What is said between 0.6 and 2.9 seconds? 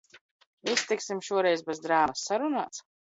Iztiksim šoreiz bez drāmas, sarunāts?